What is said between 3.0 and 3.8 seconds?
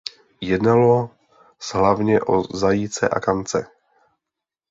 a kance.